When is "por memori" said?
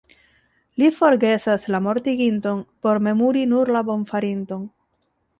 2.87-3.43